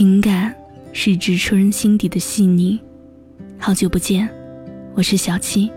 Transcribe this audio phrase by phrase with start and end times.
[0.00, 0.54] 情感
[0.94, 2.80] 是直戳人心底的细腻。
[3.58, 4.26] 好久不见，
[4.94, 5.70] 我是小七。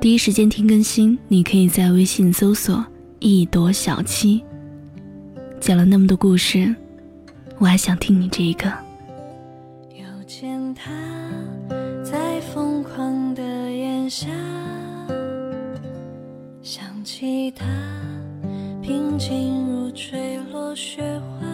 [0.00, 2.86] 第一时间听更新，你可以在微信搜索
[3.18, 4.40] “一朵小七”。
[5.58, 6.72] 讲了那么多故事，
[7.58, 8.72] 我还想听你这一个。
[9.90, 10.92] 又见他
[12.04, 14.28] 在疯狂的炎夏，
[16.62, 17.66] 想起他
[18.80, 21.49] 平静如坠落雪花，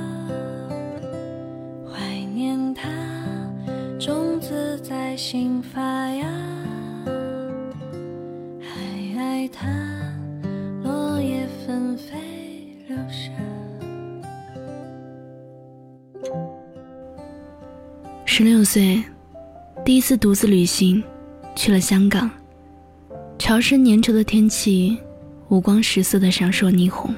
[18.39, 19.03] 十六岁，
[19.83, 21.03] 第一次独自旅行，
[21.55, 22.31] 去了香港。
[23.39, 24.99] 潮湿粘稠的天气，
[25.49, 27.15] 五光十色的闪烁霓虹，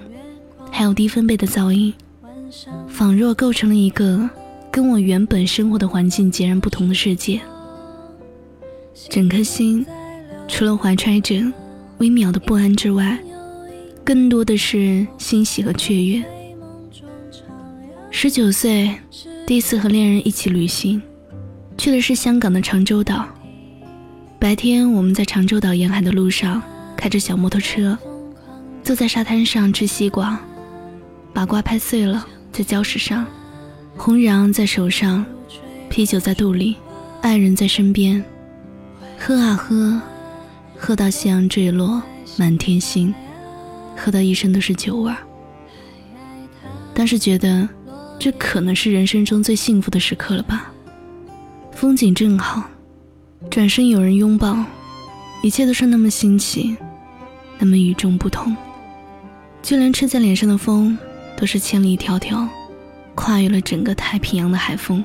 [0.70, 1.92] 还有低分贝的噪音，
[2.86, 4.30] 仿若构成了一个
[4.70, 7.40] 跟我原本生活的环境截然不同的世界。
[9.08, 9.84] 整颗心，
[10.46, 11.52] 除了怀揣着
[11.98, 13.18] 微妙的不安之外，
[14.04, 16.22] 更多的是欣喜和雀跃。
[18.08, 18.94] 十九岁，
[19.44, 21.02] 第一次和恋人一起旅行，
[21.78, 23.24] 去的是香港的长洲岛。
[24.38, 26.60] 白天，我们在长洲岛沿海的路上
[26.96, 27.96] 开着小摩托车，
[28.82, 30.38] 坐在沙滩上吃西瓜，
[31.32, 33.24] 把瓜拍碎了，在礁石上，
[33.96, 35.24] 红瓤在手上，
[35.88, 36.76] 啤酒在肚里，
[37.22, 38.22] 爱人在身边，
[39.16, 40.00] 喝啊喝，
[40.76, 42.02] 喝到夕阳坠落，
[42.36, 43.14] 满天星，
[43.96, 45.16] 喝到一身都是酒味儿。
[46.92, 47.68] 当时觉得。
[48.20, 50.72] 这可能是人生中最幸福的时刻了吧？
[51.80, 52.60] 风景正好，
[53.48, 54.64] 转身有人拥抱，
[55.44, 56.76] 一切都是那么新奇，
[57.56, 58.56] 那么与众不同。
[59.62, 60.98] 就连吹在脸上的风，
[61.36, 62.48] 都是千里迢迢，
[63.14, 65.04] 跨越了整个太平洋的海风。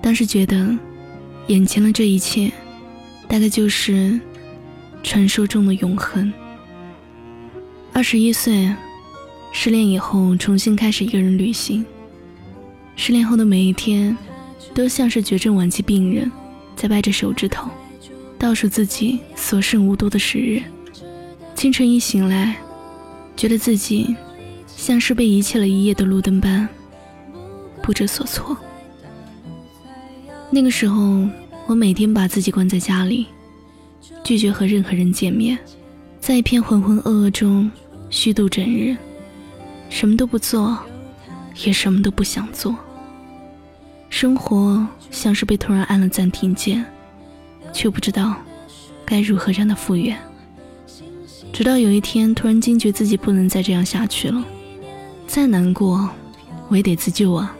[0.00, 0.72] 当时觉得，
[1.48, 2.52] 眼前的这一切，
[3.26, 4.20] 大概就是
[5.02, 6.32] 传说中的永恒。
[7.92, 8.72] 二十一岁。
[9.50, 11.84] 失恋以后，重新开始一个人旅行。
[12.94, 14.16] 失恋后的每一天，
[14.74, 16.30] 都像是绝症晚期病人，
[16.76, 17.68] 在掰着手指头，
[18.38, 20.62] 倒数自己所剩无多的时日。
[21.54, 22.56] 清晨一醒来，
[23.36, 24.14] 觉得自己
[24.66, 26.68] 像是被遗弃了一夜的路灯般，
[27.82, 28.56] 不知所措。
[30.50, 31.28] 那个时候，
[31.66, 33.26] 我每天把自己关在家里，
[34.22, 35.58] 拒绝和任何人见面，
[36.20, 37.70] 在一片浑浑噩噩中
[38.08, 38.96] 虚度整日。
[39.90, 40.78] 什么都不做，
[41.64, 42.76] 也什么都不想做。
[44.20, 46.84] 生活像是被突然按了暂停键，
[47.72, 48.34] 却不知道
[49.06, 50.18] 该如何让它复原。
[51.52, 54.44] 直到有一天，突然惊觉自己不能再这样下去了。
[55.28, 56.10] 再难过，
[56.66, 57.56] 我也得自救啊！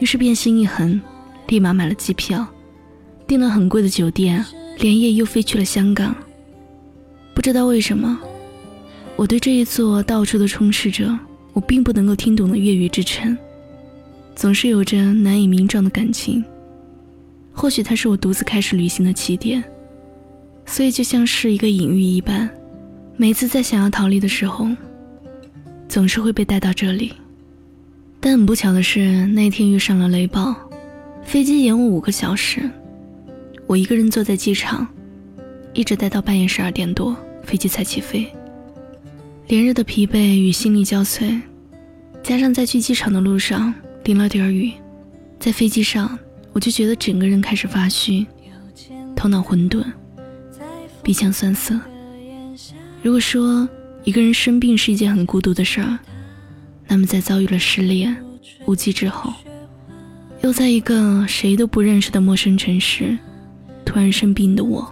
[0.00, 0.98] 于是便心一横，
[1.48, 2.46] 立马买了机票，
[3.26, 4.42] 订了很贵的酒店，
[4.78, 6.16] 连夜又飞去了香港。
[7.34, 8.18] 不知道为什么，
[9.14, 11.18] 我对这一座到处都充斥着。
[11.52, 13.36] 我并不能够听懂的粤语之城，
[14.36, 16.44] 总是有着难以名状的感情。
[17.52, 19.64] 或许它是我独自开始旅行的起点，
[20.66, 22.48] 所以就像是一个隐喻一般，
[23.16, 24.68] 每次在想要逃离的时候，
[25.88, 27.14] 总是会被带到这里。
[28.20, 30.54] 但很不巧的是，那天遇上了雷暴，
[31.24, 32.68] 飞机延误五个小时，
[33.66, 34.86] 我一个人坐在机场，
[35.72, 38.26] 一直待到半夜十二点多，飞机才起飞。
[39.48, 41.40] 连日的疲惫与心力交瘁，
[42.22, 43.72] 加上在去机场的路上
[44.06, 44.72] 淋了点雨，
[45.40, 46.16] 在飞机上
[46.52, 48.24] 我就觉得整个人开始发虚，
[49.16, 49.84] 头脑混沌，
[51.02, 51.76] 鼻腔酸涩。
[53.02, 53.68] 如果说
[54.04, 55.98] 一个人生病是一件很孤独的事儿，
[56.86, 58.16] 那么在遭遇了失恋、
[58.64, 59.32] 无疾之后，
[60.42, 63.18] 又在一个谁都不认识的陌生城市
[63.84, 64.88] 突然生病的我，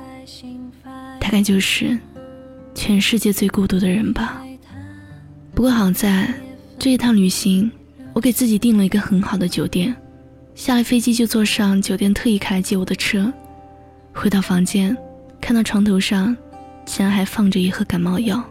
[1.20, 1.96] 大概就是
[2.74, 4.44] 全世界最孤独的人吧。
[5.54, 6.34] 不过好在
[6.80, 7.70] 这一趟旅行，
[8.14, 9.94] 我给自己订了一个很好的酒店，
[10.54, 13.30] 下了飞机就坐上酒店特意开来接我的车。
[14.14, 14.96] 回到房间，
[15.40, 16.34] 看到床头上
[16.86, 18.42] 竟然还放着一盒感冒药，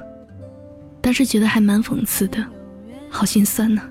[1.02, 2.42] 当时觉得还蛮讽刺的，
[3.10, 3.82] 好心酸呢。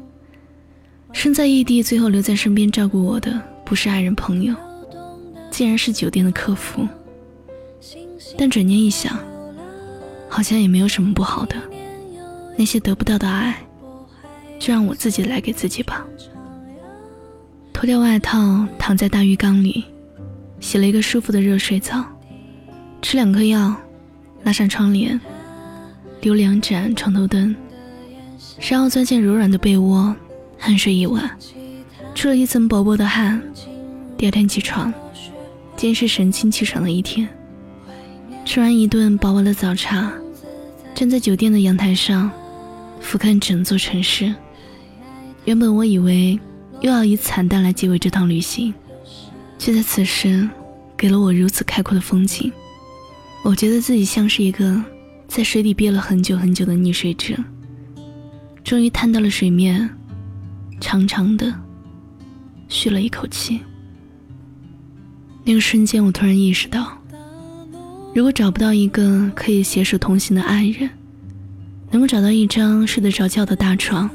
[1.11, 4.55] 身在异地，最后留在身边照顾我的不是爱人朋友，
[5.51, 6.87] 竟然是酒店的客服。
[8.35, 9.15] 但转念一想，
[10.27, 11.55] 好像也没有什么不好的。
[12.57, 13.55] 那些得不到的爱，
[14.59, 16.05] 就让我自己来给自己吧。
[17.71, 19.83] 脱掉外套，躺在大浴缸里，
[20.59, 22.05] 洗了一个舒服的热水澡，
[23.01, 23.75] 吃两颗药，
[24.43, 25.19] 拉上窗帘，
[26.21, 27.53] 留两盏床头灯，
[28.59, 30.15] 然后钻进柔软的被窝，
[30.61, 31.29] 酣睡一晚，
[32.15, 33.41] 出了一层薄薄的汗。
[34.17, 34.93] 第二天起床，
[35.75, 37.27] 今天是神清气爽的一天。
[38.45, 40.11] 吃完一顿饱饱的早茶，
[40.95, 42.31] 站在酒店的阳台上，
[43.01, 44.33] 俯瞰整座城市。
[45.45, 46.39] 原本我以为
[46.81, 48.73] 又要以惨淡来结尾这趟旅行，
[49.59, 50.49] 却在此时
[50.97, 52.51] 给了我如此开阔的风景。
[53.43, 54.81] 我觉得自己像是一个
[55.27, 57.35] 在水底憋了很久很久的溺水者，
[58.63, 59.89] 终于探到了水面，
[60.79, 61.53] 长长的
[62.69, 63.59] 吁了一口气。
[65.43, 66.97] 那个瞬间，我突然意识到。
[68.15, 70.89] 如果找不到一个可以携手同行的爱人，
[71.91, 74.09] 能够找到一张睡得着觉的大床，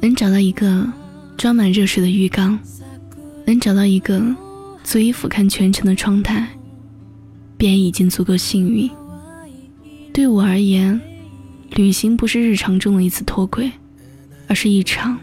[0.00, 0.86] 能找到一个
[1.36, 2.58] 装满热水的浴缸，
[3.46, 4.22] 能找到一个
[4.82, 6.48] 足以俯瞰全城的窗台，
[7.56, 8.90] 便已经足够幸运。
[10.12, 11.00] 对我而言，
[11.76, 13.70] 旅行不是日常中的一次脱轨，
[14.48, 15.18] 而是一场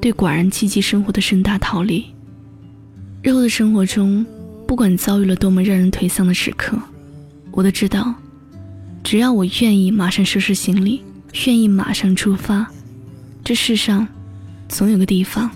[0.00, 2.04] 对寡人积极生活的盛大逃离。
[3.22, 4.24] 日后的生活中，
[4.66, 6.78] 不管遭遇了多么让人颓丧的时刻。
[7.50, 8.14] 我都知道，
[9.02, 11.02] 只要我愿意马上收拾行李，
[11.46, 12.70] 愿意马上出发，
[13.44, 14.08] 这世上
[14.70, 15.50] 总有个地方，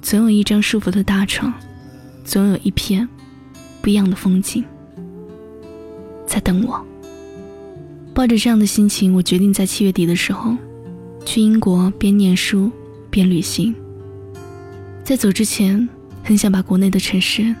[0.00, 1.52] 总有一张舒服的大床，
[2.24, 3.06] 总有一片
[3.82, 4.64] 不一样的风景
[6.24, 6.86] 在等我。
[8.14, 10.56] 抱着这样的心情，我决定在七月底的时候
[11.24, 12.70] 去英国，边念书
[13.10, 13.74] 边旅行。
[15.02, 15.88] 在走之前，
[16.22, 17.52] 很想把国内的城市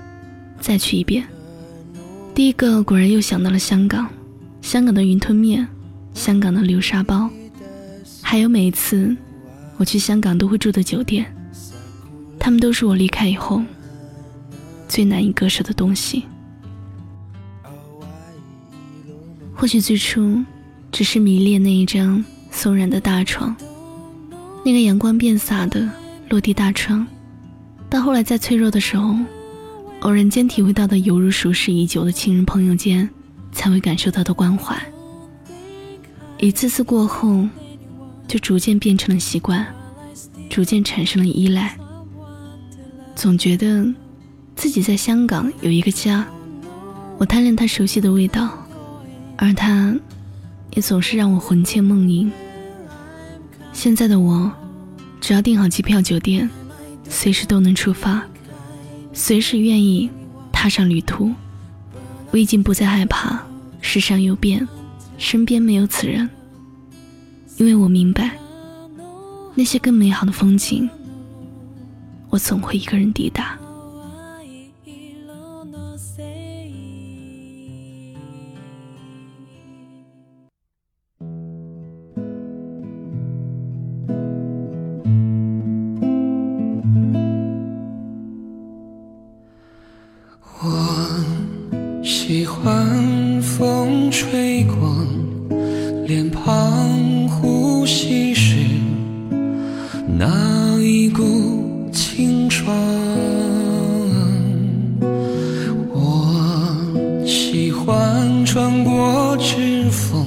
[0.60, 1.26] 再去一遍。
[2.36, 4.08] 第一个果然又想到了香港，
[4.62, 5.66] 香港的云吞面，
[6.14, 7.28] 香港的流沙包，
[8.22, 9.14] 还有每一次
[9.76, 11.26] 我去香港都会住的酒店，
[12.38, 13.62] 他们都是我离开以后
[14.88, 16.24] 最难以割舍的东西。
[19.54, 20.42] 或许最初
[20.92, 23.54] 只是迷恋那一张松软的大床，
[24.64, 25.88] 那个阳光遍洒的
[26.28, 27.06] 落地大窗，
[27.88, 29.16] 到后来在脆弱的时候。
[30.00, 33.08] 偶然间体会到的，犹如熟识已久的亲人朋友间
[33.50, 34.78] 才会感受到的关怀。
[36.38, 37.48] 一次次过后，
[38.26, 39.66] 就逐渐变成了习惯，
[40.48, 41.76] 逐渐产生了依赖。
[43.14, 43.86] 总觉得
[44.54, 46.26] 自己在香港有一个家，
[47.18, 48.50] 我贪恋他熟悉的味道，
[49.36, 49.94] 而他，
[50.74, 52.30] 也总是让我魂牵梦萦。
[53.72, 54.50] 现在的我，
[55.20, 56.48] 只要订好机票、酒店，
[57.08, 58.22] 随时都能出发。
[59.12, 60.10] 随时愿意
[60.52, 61.32] 踏上旅途，
[62.30, 63.42] 我已经不再害怕
[63.80, 64.66] 世上有变，
[65.16, 66.28] 身边没有此人，
[67.56, 68.38] 因为我明白，
[69.54, 70.88] 那些更美好的风景，
[72.28, 73.58] 我总会一个人抵达。
[100.18, 102.74] 那一股清爽。
[105.92, 106.74] 我
[107.26, 110.26] 喜欢穿过指缝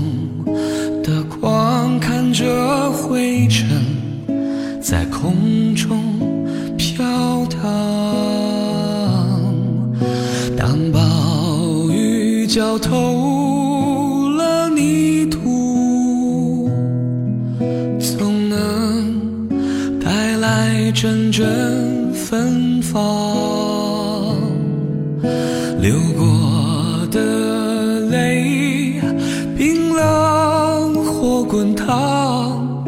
[1.02, 3.68] 的光，看着灰尘
[4.80, 5.98] 在空中
[6.78, 7.04] 飘
[7.48, 7.60] 荡。
[10.56, 13.49] 当暴雨浇透
[21.02, 24.36] 阵阵芬芳。
[25.80, 29.00] 流过的泪，
[29.58, 32.84] 冰冷或滚烫，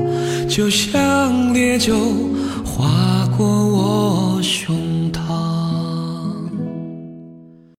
[0.50, 1.96] 就像烈酒。